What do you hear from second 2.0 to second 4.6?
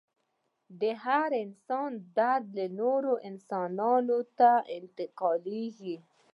درد نورو انسانانو ته